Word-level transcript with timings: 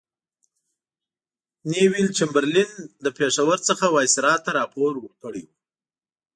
نیویل 1.71 2.07
چمبرلین 2.17 2.71
له 3.03 3.09
پېښور 3.17 3.57
څخه 3.69 3.85
وایسرا 3.95 4.33
ته 4.45 4.49
راپور 4.59 4.93
ورکړی 4.99 5.43
وو. 5.47 5.53